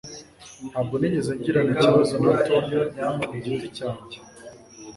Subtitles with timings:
[0.69, 2.65] Ntabwo nigeze ngirana ikibazo na Tom
[3.27, 4.17] ku giti cyanjye.